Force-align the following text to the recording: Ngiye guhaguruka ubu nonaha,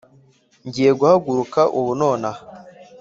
Ngiye 0.67 0.91
guhaguruka 0.99 1.61
ubu 1.77 1.91
nonaha, 1.99 2.41